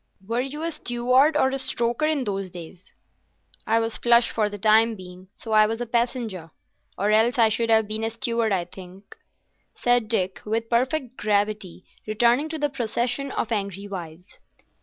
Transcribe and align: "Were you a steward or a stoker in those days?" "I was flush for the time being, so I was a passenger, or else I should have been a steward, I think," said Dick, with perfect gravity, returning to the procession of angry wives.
"Were 0.27 0.41
you 0.41 0.63
a 0.63 0.71
steward 0.71 1.37
or 1.37 1.49
a 1.49 1.59
stoker 1.59 2.07
in 2.07 2.23
those 2.23 2.49
days?" 2.49 2.91
"I 3.67 3.79
was 3.79 3.97
flush 3.97 4.31
for 4.31 4.49
the 4.49 4.57
time 4.57 4.95
being, 4.95 5.27
so 5.37 5.51
I 5.51 5.67
was 5.67 5.79
a 5.79 5.85
passenger, 5.85 6.49
or 6.97 7.11
else 7.11 7.37
I 7.37 7.49
should 7.49 7.69
have 7.69 7.87
been 7.87 8.03
a 8.03 8.09
steward, 8.09 8.51
I 8.51 8.65
think," 8.65 9.15
said 9.75 10.07
Dick, 10.09 10.41
with 10.43 10.71
perfect 10.71 11.17
gravity, 11.17 11.85
returning 12.07 12.49
to 12.49 12.57
the 12.57 12.67
procession 12.67 13.31
of 13.33 13.51
angry 13.51 13.87
wives. 13.87 14.39